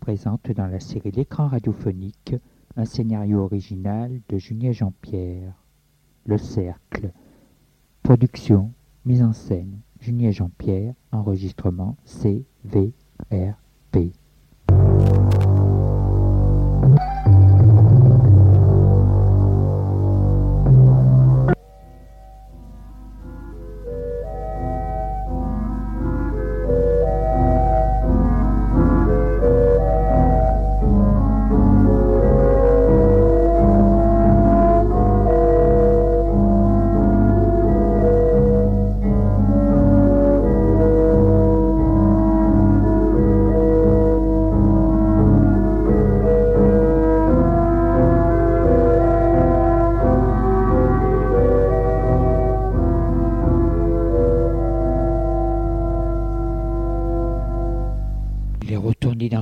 [0.00, 2.34] présente dans la série L'écran radiophonique
[2.76, 5.54] un scénario original de Julien Jean-Pierre.
[6.26, 7.12] Le Cercle.
[8.02, 8.72] Production,
[9.04, 12.92] mise en scène, Julien Jean-Pierre, enregistrement CVRP.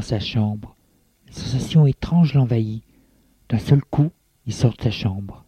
[0.09, 0.75] Sa chambre.
[1.27, 2.83] Une sensation étrange l'envahit.
[3.51, 4.11] D'un seul coup,
[4.47, 5.45] il sort de sa chambre.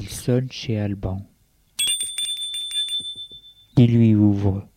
[0.00, 1.22] Il sonne chez Alban.
[3.78, 4.69] Il lui ouvre.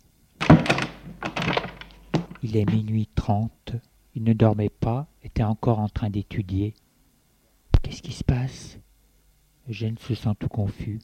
[2.45, 3.71] Il est minuit trente.
[4.15, 6.73] Il ne dormait pas, était encore en train d'étudier.
[7.81, 8.77] Qu'est-ce qui se passe?
[9.69, 10.99] Eugène se sent tout confus.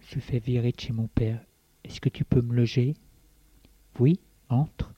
[0.00, 1.44] Je suis fait virer de chez mon père.
[1.82, 2.94] Est-ce que tu peux me loger?
[3.98, 4.94] Oui, entre.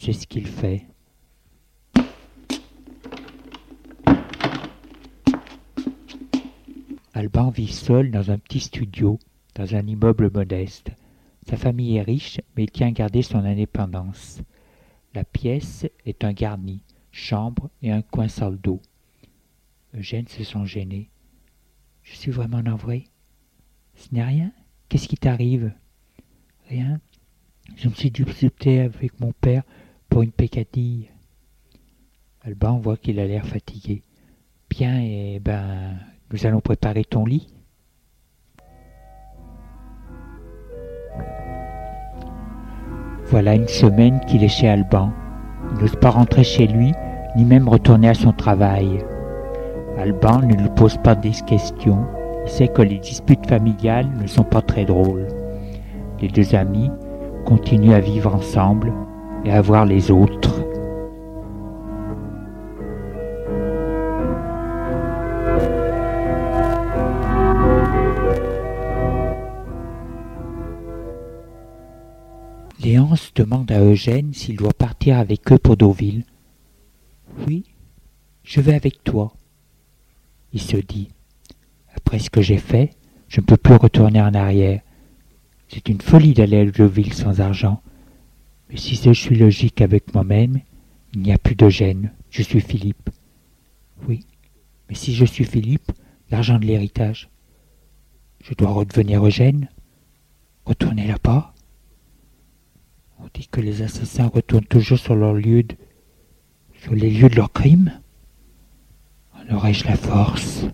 [0.00, 0.84] C'est ce qu'il fait.
[7.14, 9.20] Alban vit seul dans un petit studio,
[9.54, 10.90] dans un immeuble modeste.
[11.48, 14.42] Sa famille est riche, mais il tient à garder son indépendance.
[15.16, 18.82] La pièce est un garni, chambre et un coin salle d'eau.
[19.94, 21.08] Eugène se sent gêné.
[22.02, 23.06] Je suis vraiment navré.
[23.94, 24.52] Ce n'est rien.
[24.90, 25.72] Qu'est-ce qui t'arrive?
[26.68, 27.00] Rien.
[27.76, 29.62] Je me suis disputé avec mon père
[30.10, 31.08] pour une pécadille.
[32.42, 34.02] Alban voit qu'il a l'air fatigué.
[34.68, 35.98] Bien, et ben,
[36.30, 37.48] nous allons préparer ton lit.
[43.28, 45.10] Voilà une semaine qu'il est chez Alban.
[45.72, 46.92] Il n'ose pas rentrer chez lui,
[47.36, 49.04] ni même retourner à son travail.
[49.98, 52.06] Alban ne lui pose pas des questions.
[52.44, 55.26] Il sait que les disputes familiales ne sont pas très drôles.
[56.20, 56.90] Les deux amis
[57.44, 58.92] continuent à vivre ensemble
[59.44, 60.65] et à voir les autres.
[73.34, 76.24] Demande à Eugène s'il doit partir avec eux pour Deauville.
[77.46, 77.64] Oui,
[78.44, 79.32] je vais avec toi.
[80.52, 81.08] Il se dit,
[81.94, 82.90] après ce que j'ai fait,
[83.28, 84.80] je ne peux plus retourner en arrière.
[85.68, 87.82] C'est une folie d'aller à Deauville sans argent.
[88.68, 90.60] Mais si je suis logique avec moi-même,
[91.14, 92.12] il n'y a plus de gêne.
[92.30, 93.10] Je suis Philippe.
[94.08, 94.26] Oui,
[94.88, 95.90] mais si je suis Philippe,
[96.30, 97.28] l'argent de l'héritage.
[98.42, 99.68] Je dois redevenir Eugène
[100.66, 101.54] Retourner là-bas
[103.18, 105.74] On dit que les assassins retournent toujours sur leur lieu de...
[106.82, 107.92] sur les lieux de leur crime.
[109.34, 110.66] En aurais-je la force?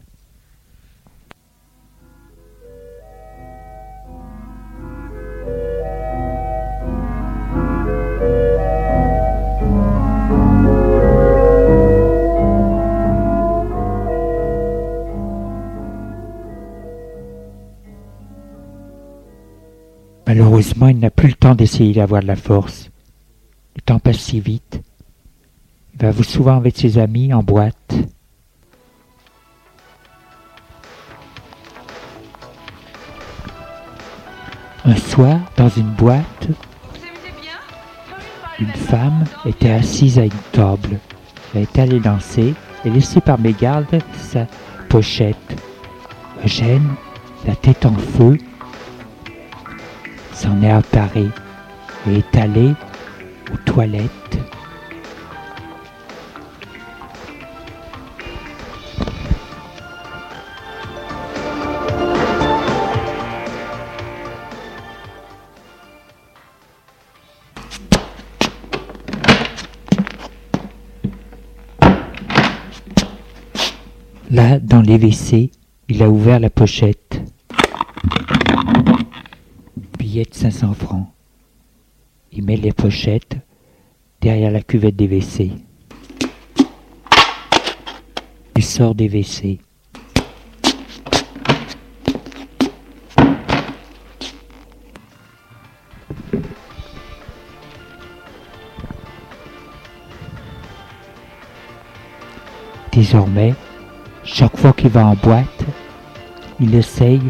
[20.34, 22.90] Malheureusement, il n'a plus le temps d'essayer d'avoir de la force.
[23.76, 24.80] Le temps passe si vite.
[25.92, 27.94] Il va vous souvent avec ses amis en boîte.
[34.86, 36.48] Un soir, dans une boîte,
[38.58, 40.98] une femme était assise à une table.
[41.54, 42.54] Elle est allée danser
[42.86, 44.46] et laissé par mégarde sa
[44.88, 45.36] pochette.
[46.42, 46.88] Eugène,
[47.46, 48.38] la tête en feu,
[50.42, 51.28] s'en est apparé
[52.08, 52.74] et est allé
[53.52, 54.10] aux toilettes.
[74.32, 75.50] Là, dans les WC,
[75.88, 77.11] il a ouvert la pochette.
[80.12, 81.06] Billet de 500 francs.
[82.32, 83.38] Il met les pochettes
[84.20, 85.52] derrière la cuvette des WC.
[88.54, 89.58] Il sort des WC.
[102.92, 103.54] Désormais,
[104.24, 105.64] chaque fois qu'il va en boîte,
[106.60, 107.22] il essaye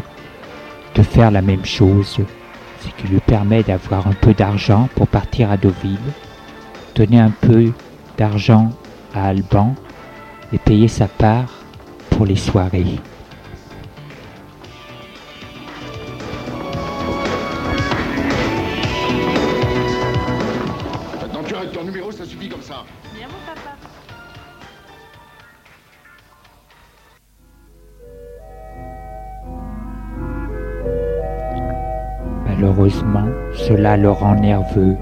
[0.95, 2.19] de faire la même chose,
[2.83, 5.97] ce qui lui permet d'avoir un peu d'argent pour partir à Deauville,
[6.95, 7.71] donner un peu
[8.17, 8.69] d'argent
[9.13, 9.75] à Alban
[10.51, 11.63] et payer sa part
[12.09, 12.99] pour les soirées.
[34.09, 34.97] Rend nerveux.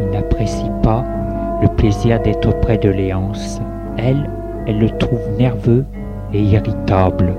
[0.00, 1.04] Il n'apprécie pas
[1.62, 3.60] le plaisir d'être près de Léance.
[3.96, 4.28] Elle,
[4.66, 5.84] elle le trouve nerveux
[6.32, 7.34] et irritable.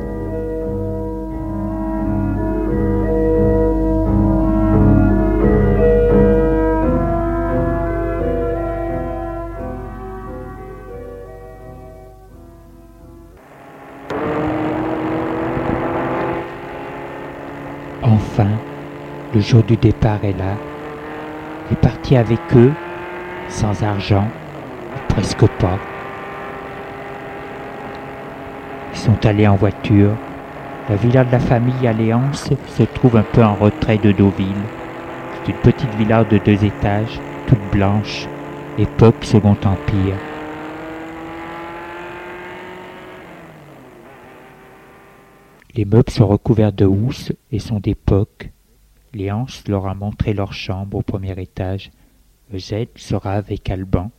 [19.35, 20.55] Le jour du départ est là.
[21.69, 22.71] Il est parti avec eux,
[23.49, 24.25] sans argent,
[25.09, 25.77] presque pas.
[28.93, 30.11] Ils sont allés en voiture.
[30.89, 34.47] La villa de la famille Alliance se trouve un peu en retrait de Deauville.
[35.33, 38.29] C'est une petite villa de deux étages, toute blanche,
[38.77, 40.15] époque Second Empire.
[45.75, 48.49] Les meubles sont recouverts de housse et sont d'époque.
[49.15, 51.89] Léance leur a montré leur chambre au premier étage.
[52.53, 54.11] Eugène sera avec Alban.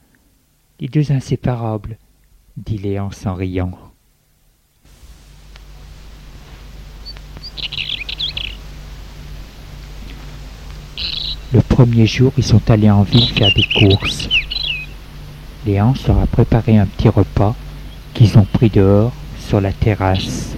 [0.80, 1.98] Les deux inséparables,
[2.56, 3.72] dit Léance en riant.
[11.52, 14.30] Le premier jour, ils sont allés en ville faire des courses.
[15.66, 17.54] Léance leur a préparé un petit repas
[18.14, 20.56] qu'ils ont pris dehors sur la terrasse.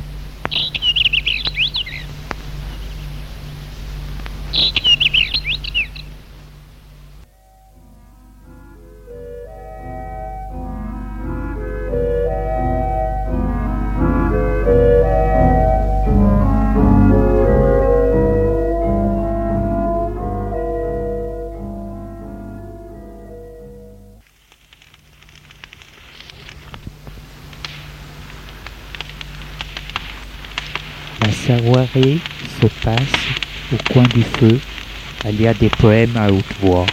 [31.94, 32.98] Se passe
[33.72, 34.58] au coin du feu
[35.24, 36.86] à lire des poèmes à haute voix.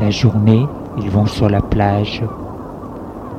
[0.00, 0.66] La journée,
[0.96, 2.22] ils vont sur la plage.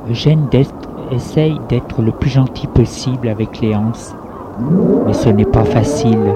[0.10, 4.16] Eugène d'Est essaye d'être le plus gentil possible avec Léance,
[5.06, 6.36] mais ce n'est pas facile.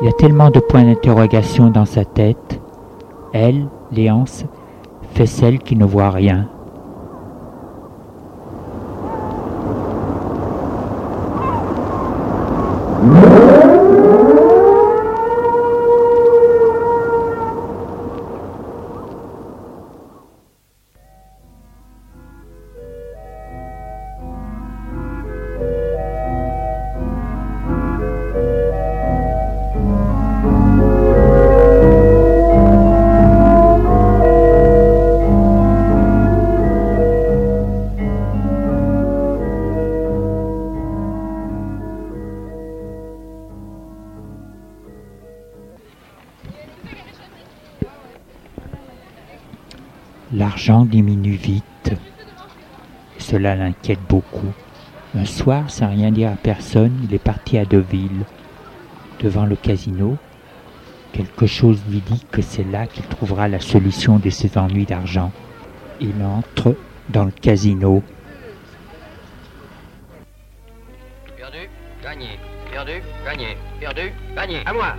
[0.00, 2.60] Il y a tellement de points d'interrogation dans sa tête.
[3.32, 4.44] Elle, Léance,
[5.14, 6.48] fait celle qui ne voit rien.
[50.32, 51.94] L'argent diminue vite.
[53.18, 54.52] Cela l'inquiète beaucoup.
[55.14, 58.24] Un soir, sans rien dire à personne, il est parti à Deauville.
[59.20, 60.16] Devant le casino,
[61.12, 65.30] quelque chose lui dit que c'est là qu'il trouvera la solution de ses ennuis d'argent.
[66.00, 66.76] Il entre
[67.08, 68.02] dans le casino.
[71.36, 71.70] Perdu,
[72.02, 72.38] gagné.
[72.72, 73.56] Perdu, gagné.
[73.80, 74.60] Perdu, gagné.
[74.66, 74.96] À moi.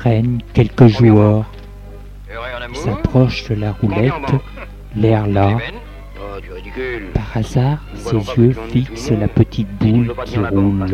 [0.00, 1.44] Traîne quelques joueurs.
[2.32, 2.76] Heureux en Il amour.
[2.78, 4.14] s'approche de la roulette,
[4.96, 5.58] l'air là.
[6.18, 6.40] Oh.
[7.12, 10.86] Par hasard, ses yeux fixent la petite boule qui roule.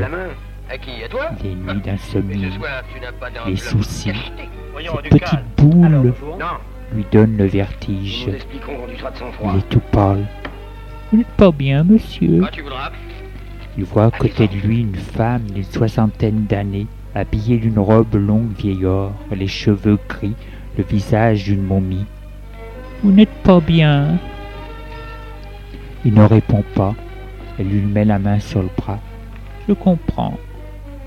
[1.45, 2.51] Les nuits d'insomnie,
[3.47, 4.11] les soucis,
[4.77, 6.13] cette petite boule
[6.93, 8.27] lui donne le vertige.
[8.29, 10.27] Il est tout pâle.
[11.13, 12.43] Vous n'êtes pas bien, monsieur.
[13.79, 18.53] Il voit à côté de lui une femme d'une soixantaine d'années, habillée d'une robe longue
[18.59, 20.35] vieillard, les cheveux gris,
[20.77, 22.05] le visage d'une momie.
[23.03, 24.19] Vous n'êtes pas bien
[26.05, 26.95] Il ne répond pas.
[27.59, 28.99] Elle lui met la main sur le bras.
[29.67, 30.37] Je comprends.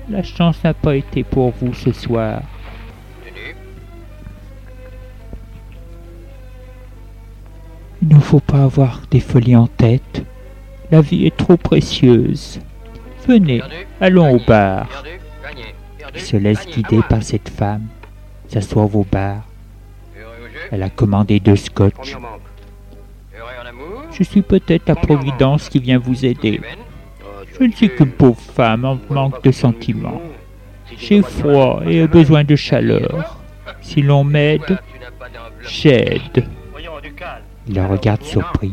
[0.08, 2.42] La chance n'a pas été pour vous ce soir.
[8.02, 10.24] Il ne faut pas avoir des folies en tête.
[10.90, 12.58] La vie est trop précieuse.
[13.28, 13.62] Venez,
[14.00, 14.88] allons au bar.
[16.14, 17.86] Se laisse guider par cette femme,
[18.48, 19.42] s'assoit au bar.
[20.70, 22.16] Elle a commandé deux scotch.
[24.12, 26.60] Je suis peut-être la Providence qui vient vous aider.
[27.58, 30.20] Je ne suis qu'une pauvre femme en manque de sentiments.
[30.96, 33.38] J'ai froid et besoin de chaleur.
[33.80, 34.78] Si l'on m'aide,
[35.62, 36.46] j'aide.
[37.66, 38.72] Il la regarde surpris.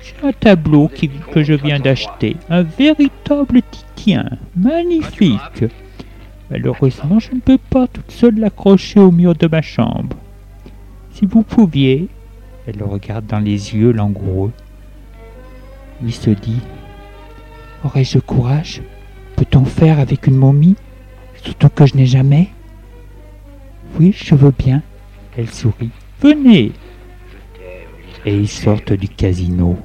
[0.00, 0.90] C'est un tableau
[1.32, 2.36] que je viens d'acheter.
[2.48, 4.28] Un véritable titien.
[4.56, 5.64] Magnifique.
[6.50, 10.16] Malheureusement, je ne peux pas toute seule l'accrocher au mur de ma chambre.
[11.12, 12.08] Si vous pouviez...
[12.66, 14.52] Elle le regarde dans les yeux langoureux.
[16.02, 16.60] Lui se dit...
[17.84, 18.82] Aurais-je courage?
[19.36, 20.76] Peut-on faire avec une momie
[21.42, 22.48] Surtout que je n'ai jamais?
[23.98, 24.82] Oui, je veux bien.
[25.36, 25.90] Elle sourit.
[26.20, 26.72] Venez
[28.26, 29.78] et ils sortent du casino.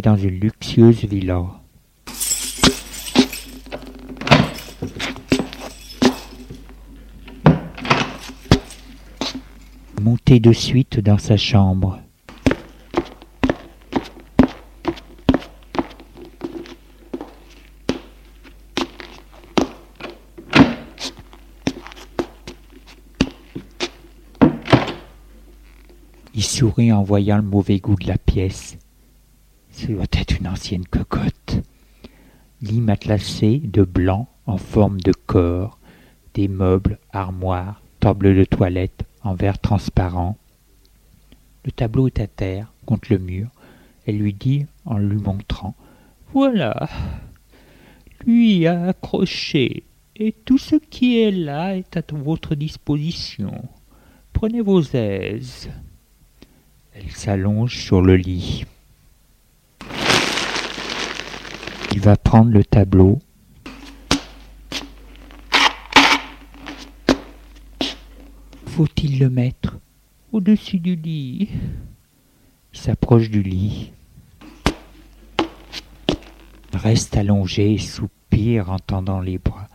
[0.00, 1.44] Dans une luxueuse villa.
[10.00, 12.00] Montez de suite dans sa chambre.
[26.34, 28.78] Il sourit en voyant le mauvais goût de la pièce.
[29.80, 31.56] Ce doit être une ancienne cocotte.
[32.60, 35.78] Lit matelassé de blanc en forme de corps,
[36.34, 40.36] des meubles, armoires, table de toilette en verre transparent.
[41.64, 43.48] Le tableau est à terre, contre le mur.
[44.06, 45.74] Elle lui dit en lui montrant
[46.34, 46.90] Voilà,
[48.26, 49.84] lui a accroché,
[50.14, 53.64] et tout ce qui est là est à votre disposition.
[54.34, 55.70] Prenez vos aises.
[56.92, 58.66] Elle s'allonge sur le lit.
[61.92, 63.18] Il va prendre le tableau.
[68.66, 69.78] Faut-il le mettre
[70.32, 71.50] au-dessus du lit?
[72.72, 73.92] Il s'approche du lit.
[76.72, 79.68] Reste allongé et soupire en tendant les bras.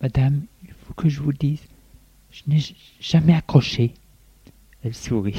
[0.00, 1.62] Madame, il faut que je vous dise,
[2.30, 2.60] je n'ai
[3.00, 3.94] jamais accroché.
[4.82, 5.36] Elle sourit.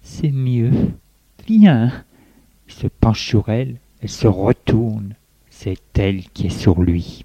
[0.00, 0.72] C'est mieux.
[1.46, 2.04] Viens.
[2.66, 5.14] Il se penche sur elle, elle se retourne.
[5.50, 7.24] C'est elle qui est sur lui.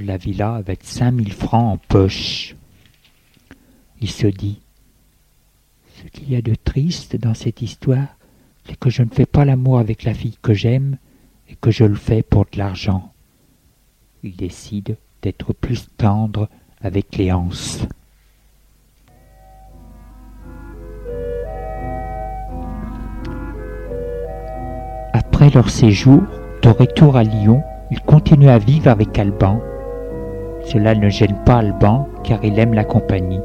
[0.00, 2.54] De la villa avec cinq mille francs en poche.
[4.00, 4.60] Il se dit
[5.96, 8.16] Ce qu'il y a de triste dans cette histoire,
[8.66, 10.96] c'est que je ne fais pas l'amour avec la fille que j'aime
[11.48, 13.12] et que je le fais pour de l'argent.
[14.22, 16.48] Il décide d'être plus tendre
[16.80, 17.86] avec Léance.
[25.12, 26.22] Après leur séjour,
[26.62, 29.60] de retour à Lyon, il continue à vivre avec Alban.
[30.64, 33.40] Cela ne gêne pas Alban car il aime la compagnie.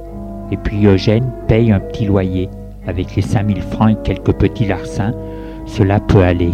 [0.51, 2.50] Et puis Eugène paye un petit loyer.
[2.86, 5.13] Avec les 5000 francs et quelques petits larcins,
[5.65, 6.53] cela peut aller.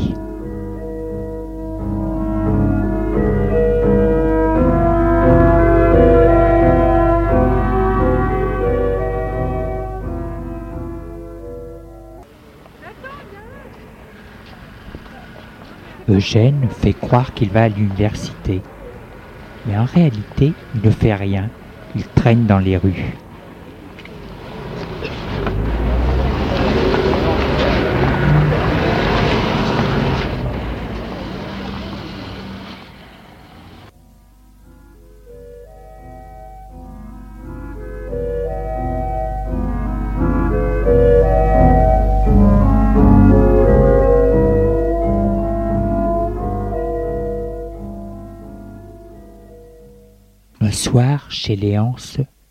[16.09, 18.61] Eugène fait croire qu'il va à l'université.
[19.65, 21.49] Mais en réalité, il ne fait rien.
[21.95, 23.13] Il traîne dans les rues.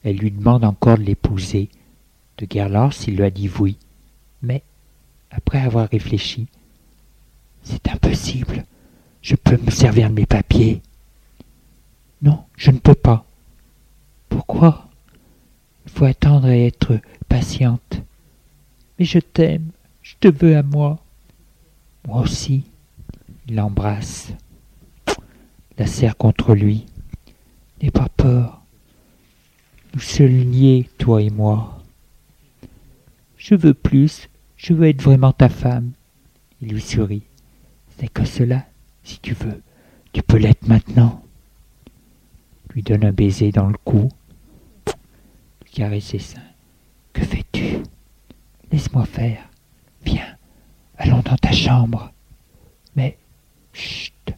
[0.04, 1.68] Elle lui demande encore de l'épouser.
[2.38, 3.76] De Guerlaus, il lui a dit oui.
[4.42, 4.62] Mais,
[5.30, 6.46] après avoir réfléchi,
[7.62, 8.64] c'est impossible.
[9.20, 10.82] Je peux me servir de mes papiers.
[12.22, 13.24] Non, je ne peux pas.
[14.28, 14.88] Pourquoi?
[15.86, 18.00] Il faut attendre et être patiente.
[18.98, 19.70] Mais je t'aime,
[20.02, 20.98] je te veux à moi.
[22.06, 22.64] Moi aussi.
[23.48, 24.32] Il l'embrasse,
[25.76, 26.86] la serre contre lui.
[27.80, 28.61] N'aie pas peur.
[29.94, 31.78] Nous sommes liés, toi et moi.
[33.36, 35.92] Je veux plus, je veux être vraiment ta femme.
[36.60, 37.24] Il lui sourit.
[37.98, 38.64] C'est que cela,
[39.02, 39.60] si tu veux,
[40.12, 41.22] tu peux l'être maintenant.
[42.72, 44.08] Lui donne un baiser dans le cou,
[45.64, 46.40] lui caresse ses seins.
[47.12, 47.78] Que fais-tu?
[48.70, 49.50] Laisse-moi faire.
[50.04, 50.36] Viens,
[50.96, 52.12] allons dans ta chambre.
[52.96, 53.18] Mais,
[53.74, 54.32] chut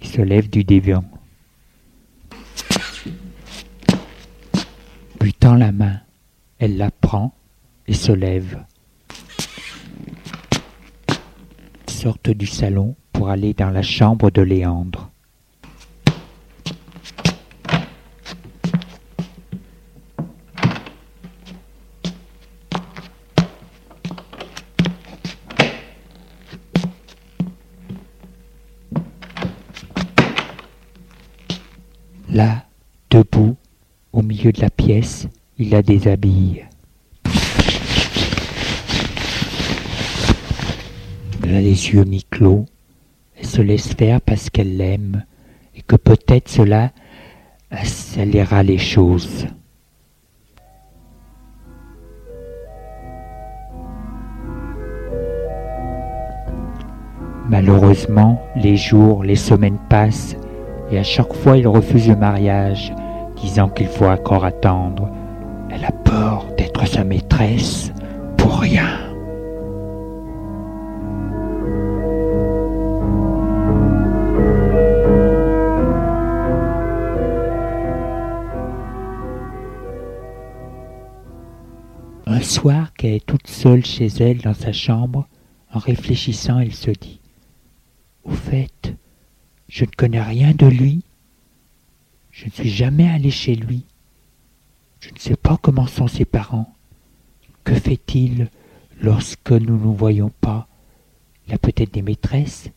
[0.00, 1.04] Il se lève du déviant.
[5.26, 5.98] Lui tend la main.
[6.60, 7.34] Elle la prend
[7.88, 8.62] et se lève.
[11.88, 15.10] Sortent du salon pour aller dans la chambre de Léandre.
[32.28, 32.64] Là,
[33.10, 33.56] debout,
[34.12, 34.70] au milieu de la
[35.58, 36.64] il la déshabille.
[41.42, 42.66] Elle a les yeux mi-clos.
[43.36, 45.24] Elle se laisse faire parce qu'elle l'aime
[45.74, 46.92] et que peut-être cela
[47.70, 49.48] accélérera les choses.
[57.48, 60.36] Malheureusement, les jours, les semaines passent
[60.92, 62.92] et à chaque fois il refuse le mariage
[63.36, 65.08] disant qu'il faut encore attendre.
[65.70, 67.92] Elle a peur d'être sa maîtresse
[68.36, 68.86] pour rien.
[82.28, 85.26] Un soir qu'elle est toute seule chez elle dans sa chambre,
[85.72, 87.20] en réfléchissant, elle se dit
[88.24, 88.94] Au fait,
[89.68, 91.05] je ne connais rien de lui
[92.36, 93.86] je ne suis jamais allé chez lui.
[95.00, 96.70] Je ne sais pas comment sont ses parents.
[97.64, 98.50] Que fait-il
[99.00, 100.68] lorsque nous ne nous voyons pas?
[101.46, 102.68] Il a peut-être des maîtresses.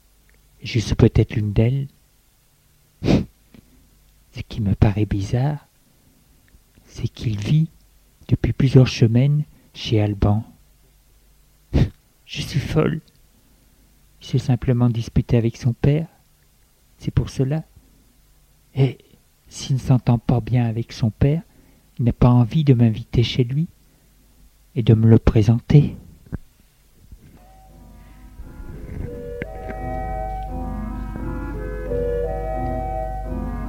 [0.63, 1.88] Je peut-être l'une d'elles.
[3.04, 5.67] Ce qui me paraît bizarre,
[6.86, 7.67] c'est qu'il vit
[8.30, 9.43] depuis plusieurs semaines
[9.74, 10.45] chez Alban.
[12.26, 13.02] Je suis folle.
[14.22, 16.08] Il s'est simplement disputé avec son père.
[16.98, 17.65] C'est pour cela.
[19.50, 21.42] S'il ne s'entend pas bien avec son père,
[21.98, 23.68] il n'a pas envie de m'inviter chez lui
[24.76, 25.98] et de me le présenter.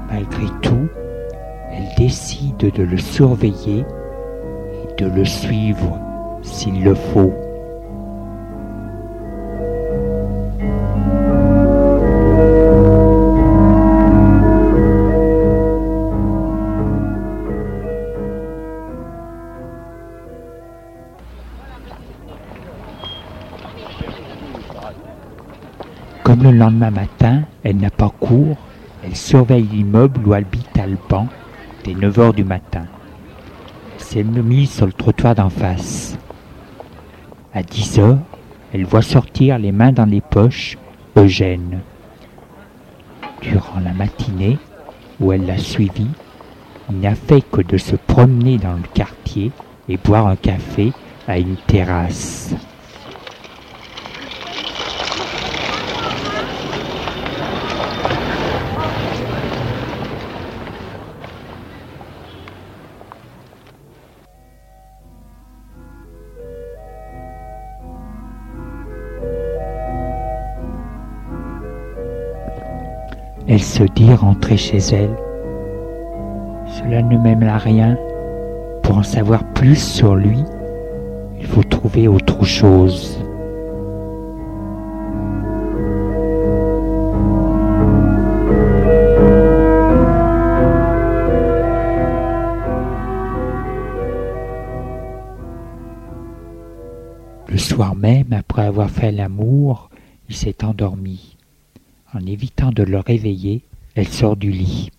[0.08, 0.88] Malgré tout,
[1.70, 5.98] elle décide de le surveiller et de le suivre
[6.42, 7.49] s'il le faut.
[26.42, 28.56] Le lendemain matin, elle n'a pas cours,
[29.04, 31.28] elle surveille l'immeuble où habite Alban
[31.84, 32.86] dès 9 heures du matin.
[33.98, 36.16] s'est mise sur le trottoir d'en face.
[37.52, 38.18] À 10 heures,
[38.72, 40.78] elle voit sortir les mains dans les poches
[41.14, 41.80] Eugène.
[43.42, 44.58] Durant la matinée
[45.20, 46.06] où elle l'a suivi,
[46.88, 49.52] il n'a fait que de se promener dans le quartier
[49.90, 50.94] et boire un café
[51.28, 52.54] à une terrasse.
[73.52, 75.16] Elle se dit rentrer chez elle.
[76.68, 77.98] Cela ne mène à rien.
[78.84, 80.38] Pour en savoir plus sur lui,
[81.36, 83.18] il faut trouver autre chose.
[97.48, 99.90] Le soir même, après avoir fait l'amour,
[100.28, 101.36] il s'est endormi.
[102.12, 103.62] En évitant de le réveiller,
[103.94, 104.90] elle sort du lit.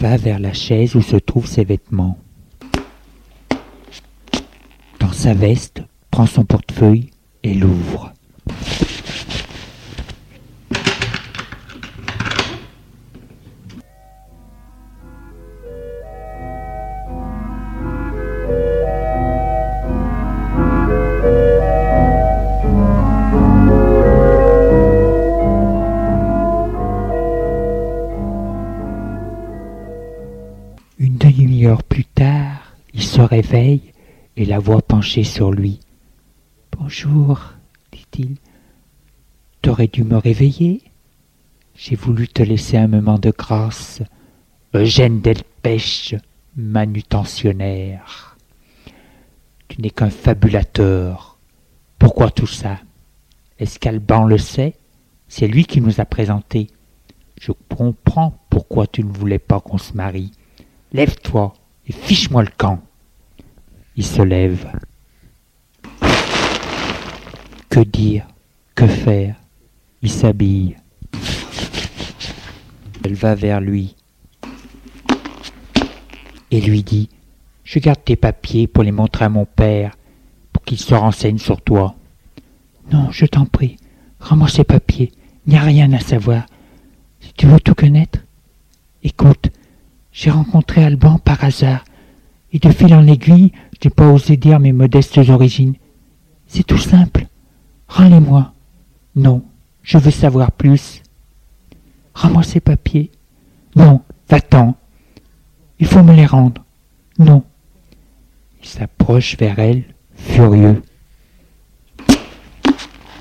[0.00, 2.18] Va vers la chaise où se trouvent ses vêtements.
[4.98, 7.10] Dans sa veste, prend son portefeuille
[7.44, 8.12] et l'ouvre.
[31.76, 33.92] Plus tard, il se réveille
[34.36, 35.80] et la voit penchée sur lui.
[36.72, 37.52] Bonjour,
[37.92, 38.36] dit-il.
[39.60, 40.82] T'aurais dû me réveiller.
[41.74, 44.02] J'ai voulu te laisser un moment de grâce.
[44.74, 46.14] Eugène Delpech,
[46.56, 48.36] manutentionnaire.
[49.68, 51.38] Tu n'es qu'un fabulateur.
[51.98, 52.78] Pourquoi tout ça?
[53.58, 54.74] Est-ce qu'Alban le sait?
[55.28, 56.68] C'est lui qui nous a présentés.
[57.40, 60.32] Je comprends pourquoi tu ne voulais pas qu'on se marie.
[60.92, 61.54] Lève-toi
[61.86, 62.80] et fiche-moi le camp.
[63.96, 64.66] Il se lève.
[67.68, 68.26] Que dire
[68.74, 69.36] Que faire?
[70.02, 70.76] Il s'habille.
[73.04, 73.94] Elle va vers lui
[76.50, 77.08] et lui dit
[77.64, 79.96] Je garde tes papiers pour les montrer à mon père,
[80.52, 81.94] pour qu'il se renseigne sur toi.
[82.92, 83.76] Non, je t'en prie,
[84.20, 85.12] rends-moi ces papiers,
[85.46, 86.46] il n'y a rien à savoir.
[87.20, 88.20] Si tu veux tout connaître,
[89.02, 89.50] écoute,
[90.18, 91.84] j'ai rencontré Alban par hasard,
[92.52, 95.76] et de fil en aiguille, je n'ai pas osé dire mes modestes origines.
[96.48, 97.28] C'est tout simple.
[97.86, 98.52] Rends-les-moi.
[99.14, 99.44] Non,
[99.84, 101.04] je veux savoir plus.
[102.14, 103.12] Rends-moi ces papiers.
[103.76, 104.74] Non, va-t'en.
[105.78, 106.64] Il faut me les rendre.
[107.20, 107.44] Non.
[108.60, 109.84] Il s'approche vers elle,
[110.16, 110.82] furieux.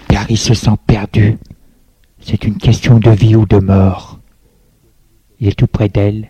[0.09, 1.37] Car il se sent perdu.
[2.21, 4.19] C'est une question de vie ou de mort.
[5.39, 6.29] Il est tout près d'elle,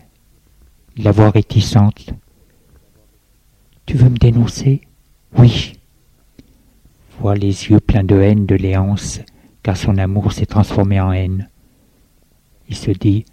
[0.98, 2.10] la voix réticente.
[3.86, 4.80] Tu veux me dénoncer?
[5.36, 5.74] Oui.
[7.20, 9.20] Voit les yeux pleins de haine de Léance,
[9.62, 11.48] car son amour s'est transformé en haine.
[12.68, 13.24] Il se dit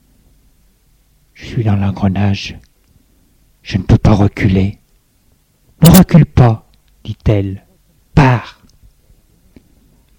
[1.33, 2.57] Je suis dans l'engrenage.
[3.63, 4.79] Je ne peux pas reculer.
[5.81, 6.67] Ne recule pas,
[7.03, 7.65] dit-elle.
[8.13, 8.61] Pars.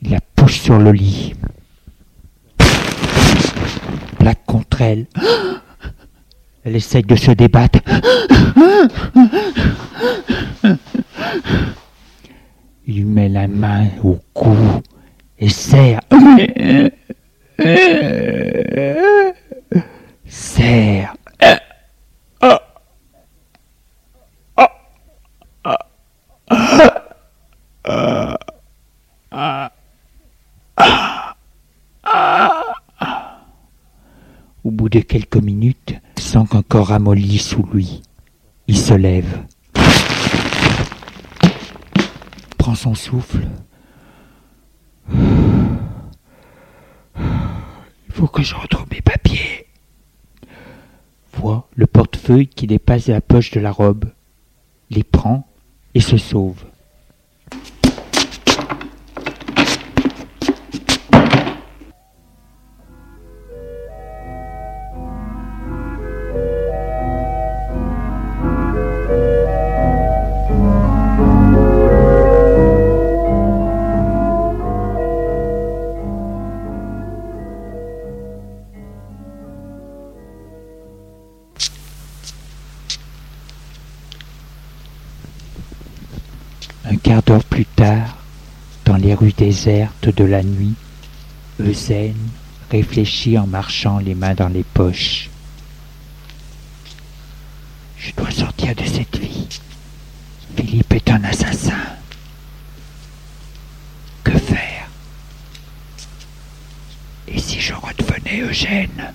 [0.02, 1.34] Il la pousse sur le lit.
[4.18, 5.06] Plaque contre elle.
[6.66, 7.78] Elle essaye de se débattre.
[12.88, 14.56] Il met la main au cou
[15.38, 16.00] et serre.
[20.26, 21.14] Serre.
[34.64, 35.94] Au bout de quelques minutes,
[36.36, 38.02] sent qu'un corps ramollit sous lui.
[38.66, 39.44] Il se lève,
[42.58, 43.46] prend son souffle.
[45.10, 45.16] Il
[48.10, 49.66] faut que je retrouve mes papiers.
[51.32, 54.04] Voit le portefeuille qui dépasse la poche de la robe,
[54.90, 55.48] les prend
[55.94, 56.65] et se sauve.
[86.96, 88.16] Un quart d'heure plus tard,
[88.86, 90.72] dans les rues désertes de la nuit,
[91.60, 92.16] Eugène
[92.70, 95.28] réfléchit en marchant les mains dans les poches.
[97.98, 99.46] Je dois sortir de cette vie.
[100.56, 101.84] Philippe est un assassin.
[104.24, 104.88] Que faire?
[107.28, 109.12] Et si je redevenais Eugène?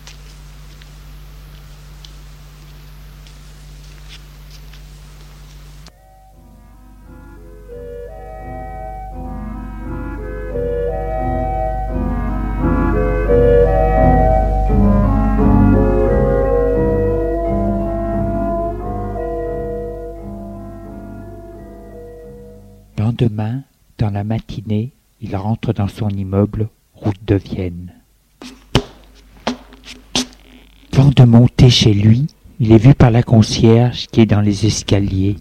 [24.24, 27.94] Matinée, il rentre dans son immeuble, route de Vienne.
[31.02, 32.28] Avant de monter chez lui,
[32.60, 35.38] il est vu par la concierge qui est dans les escaliers.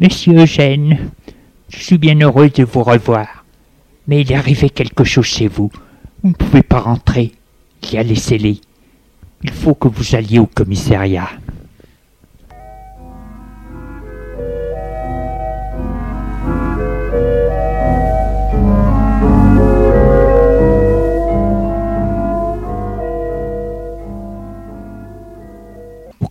[0.00, 1.10] Monsieur Eugène,
[1.68, 3.44] je suis bien heureuse de vous revoir.
[4.06, 5.72] Mais il est arrivé quelque chose chez vous.
[6.22, 7.32] Vous ne pouvez pas rentrer.
[7.82, 8.60] Il y a les scellés.
[9.42, 11.28] Il faut que vous alliez au commissariat.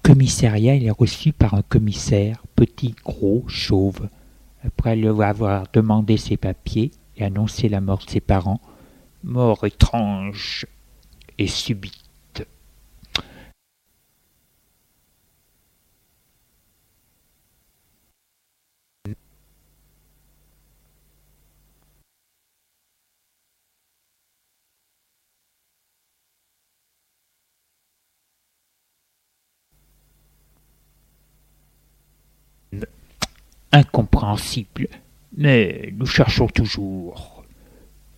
[0.05, 4.07] Commissariat, il est reçu par un commissaire, petit, gros, chauve.
[4.63, 8.61] Après lui avoir demandé ses papiers et annoncé la mort de ses parents,
[9.23, 10.67] mort étrange
[11.39, 12.04] et subite.
[33.75, 34.87] Incompréhensible,
[35.35, 37.43] mais nous cherchons toujours.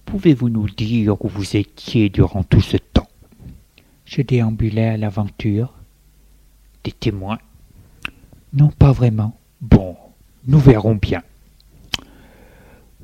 [0.06, 3.08] Pouvez-vous nous dire où vous étiez durant tout ce temps?
[4.06, 5.74] Je déambulais à l'aventure.
[6.84, 7.40] Des témoins?
[8.54, 9.36] Non, pas vraiment.
[9.60, 9.98] Bon,
[10.46, 11.24] nous verrons bien.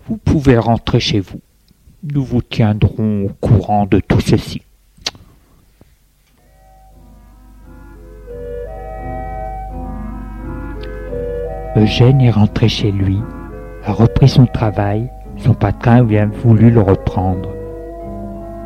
[0.05, 1.41] Vous pouvez rentrer chez vous.
[2.03, 4.61] Nous vous tiendrons au courant de tout ceci.
[11.75, 13.19] Eugène est rentré chez lui,
[13.83, 17.49] a repris son travail, son patron a bien voulu le reprendre.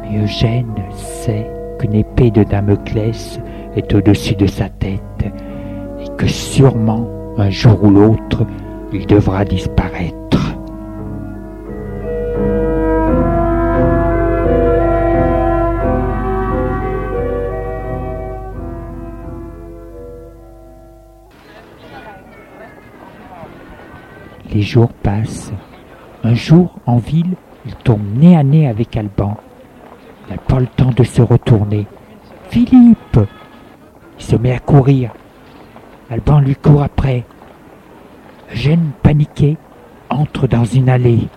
[0.01, 3.39] Mais Eugène sait qu'une épée de Damoclès
[3.77, 8.45] est au-dessus de sa tête et que sûrement, un jour ou l'autre,
[8.91, 10.26] il devra disparaître.
[24.57, 25.53] Les jours passent.
[26.23, 27.35] Un jour, en ville,
[27.67, 29.37] il tombe nez à nez avec Alban.
[30.25, 31.85] Il n'a pas le temps de se retourner.
[32.49, 33.19] Philippe
[34.17, 35.13] Il se met à courir.
[36.09, 37.23] Alban lui court après.
[38.51, 39.57] Eugène, paniqué,
[40.09, 41.27] entre dans une allée.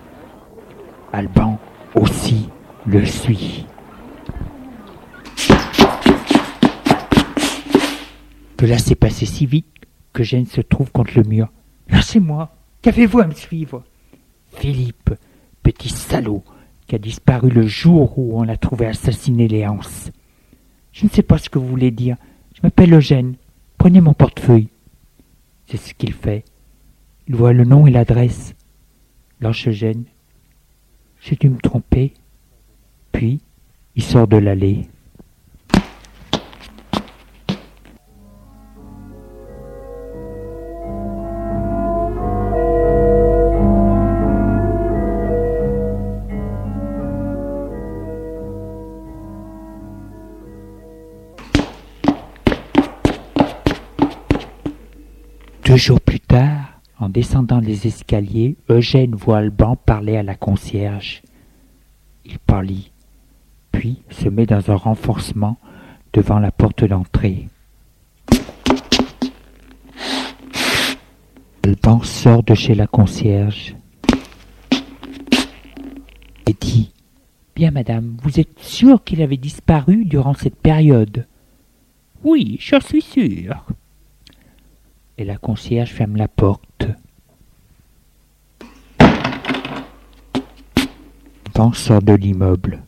[1.13, 1.59] Alban
[1.93, 2.49] aussi
[2.87, 3.67] le suit.
[8.59, 9.67] Là s'est passé si vite
[10.11, 11.49] que Eugène se trouve contre le mur.
[11.87, 12.49] Là, c'est moi.
[12.81, 13.83] Qu'avez-vous à me suivre?
[14.53, 15.11] Philippe,
[15.61, 16.43] petit salaud,
[16.87, 20.11] qui a disparu le jour où on l'a trouvé assassiner Léance.
[20.91, 22.17] Je ne sais pas ce que vous voulez dire.
[22.55, 23.35] Je m'appelle Eugène.
[23.77, 24.69] Prenez mon portefeuille.
[25.67, 26.43] C'est ce qu'il fait.
[27.27, 28.55] Il voit le nom et l'adresse.
[29.39, 30.05] Lâche Eugène.
[31.21, 32.13] J'ai dû me tromper.
[33.11, 33.41] Puis,
[33.95, 34.89] il sort de l'allée.
[57.01, 61.23] En descendant les escaliers, Eugène voit Alban parler à la concierge.
[62.25, 62.91] Il pâlit,
[63.71, 65.57] puis se met dans un renforcement
[66.13, 67.47] devant la porte d'entrée.
[71.63, 73.75] Alban sort de chez la concierge
[76.45, 76.91] et dit
[77.55, 81.25] Bien, madame, vous êtes sûre qu'il avait disparu durant cette période?
[82.23, 83.65] Oui, je suis sûre
[85.21, 86.87] et la concierge ferme la porte.
[91.53, 92.81] Van sort de l'immeuble.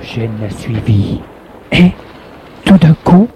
[0.00, 1.20] Eugène l'a suivi.
[1.70, 1.92] Et,
[2.64, 3.28] tout d'un coup,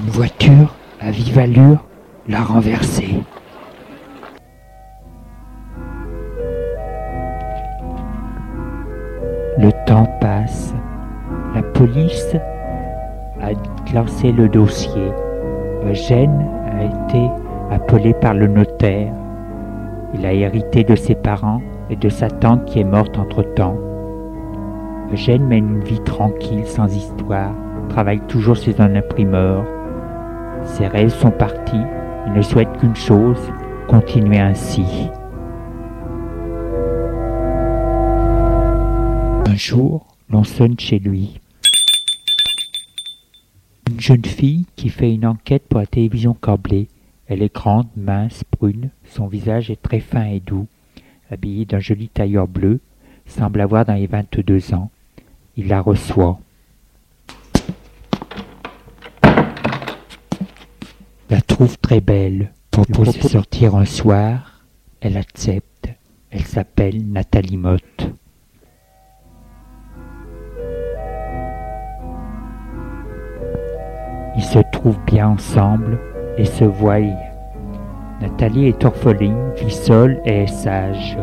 [0.00, 1.84] une voiture à vive allure
[2.28, 3.16] l'a renversé.
[9.60, 10.72] Le temps passe.
[11.54, 12.34] La police
[13.42, 13.50] a
[13.92, 15.12] lancé le dossier.
[15.84, 17.28] Eugène a été
[17.70, 19.12] appelé par le notaire.
[20.14, 23.76] Il a hérité de ses parents et de sa tante qui est morte entre-temps.
[25.12, 27.52] Eugène mène une vie tranquille, sans histoire,
[27.90, 29.66] travaille toujours chez un imprimeur.
[30.62, 31.84] Ses rêves sont partis,
[32.28, 33.52] il ne souhaite qu'une chose,
[33.88, 35.10] continuer ainsi.
[39.50, 41.40] Un jour, l'on sonne chez lui.
[43.90, 46.86] Une jeune fille qui fait une enquête pour la télévision câblée.
[47.26, 50.68] Elle est grande, mince, brune, son visage est très fin et doux,
[51.32, 52.78] habillée d'un joli tailleur bleu,
[53.26, 54.88] semble avoir dans les vingt-deux ans.
[55.56, 56.38] Il la reçoit.
[61.28, 64.62] La trouve très belle, propose de sortir un soir,
[65.00, 65.88] elle accepte.
[66.30, 68.12] Elle s'appelle Nathalie Motte.
[74.36, 75.98] Ils se trouvent bien ensemble
[76.38, 76.98] et se voient.
[78.20, 81.18] Nathalie est orpheline, vit seule et est sage.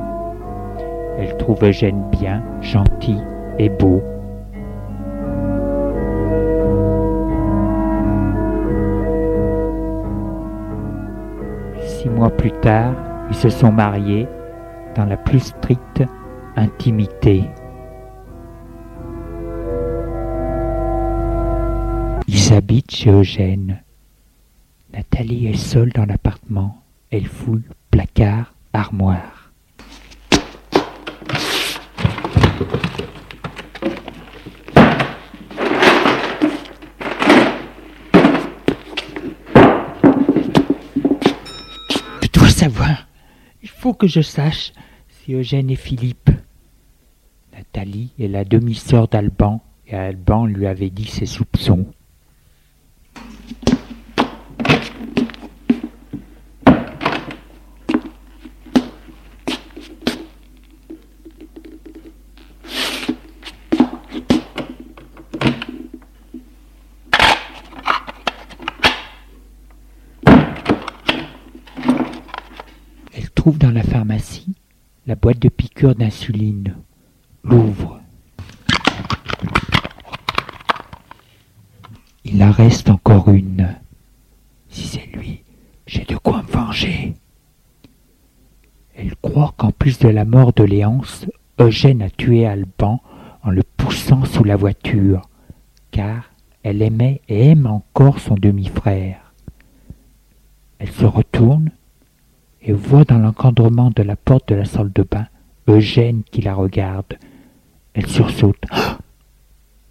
[1.19, 3.19] Elle trouve Eugène bien, gentil
[3.59, 4.01] et beau.
[11.81, 12.93] Six mois plus tard,
[13.29, 14.27] ils se sont mariés
[14.95, 16.03] dans la plus stricte
[16.55, 17.43] intimité.
[22.49, 23.81] Ils habitent chez Eugène.
[24.93, 26.81] Nathalie est seule dans l'appartement.
[27.11, 29.51] Elle fouille placard, armoire.
[42.21, 43.07] Je dois savoir.
[43.61, 44.71] Il faut que je sache
[45.09, 46.29] si Eugène et Philippe.
[47.51, 51.87] Nathalie est la demi-sœur d'Alban et Alban lui avait dit ses soupçons.
[73.13, 74.55] Elle trouve dans la pharmacie
[75.07, 76.75] la boîte de piqûres d'insuline.
[77.43, 78.01] L'ouvre.
[82.25, 83.75] Il en reste encore une.
[84.67, 85.43] Si c'est lui,
[85.85, 87.13] j'ai de quoi me venger.
[88.95, 91.25] Elle croit qu'en plus de la mort de Léance,
[91.59, 93.01] Eugène a tué Alban
[93.43, 95.21] en le poussant sous la voiture,
[95.91, 96.31] car
[96.63, 99.33] elle aimait et aime encore son demi-frère.
[100.79, 101.71] Elle se retourne
[102.67, 105.27] et voit dans l'encadrement de la porte de la salle de bain
[105.69, 107.17] Eugène qui la regarde.
[107.93, 108.61] Elle sursaute.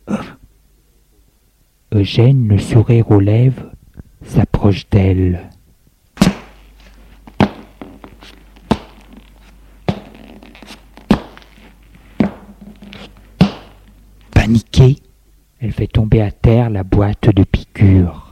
[1.92, 3.72] Eugène, le sourire aux lèvres,
[4.22, 5.50] s'approche d'elle.
[14.32, 14.96] Paniquée,
[15.60, 18.25] elle fait tomber à terre la boîte de piqûres.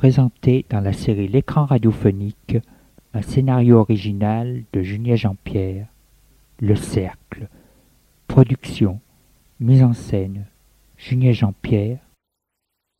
[0.00, 2.56] Présenté dans la série L'écran radiophonique
[3.12, 5.88] un scénario original de Julien Jean-Pierre,
[6.58, 7.48] Le Cercle.
[8.26, 8.98] Production,
[9.60, 10.46] mise en scène,
[10.96, 11.98] Julien Jean-Pierre,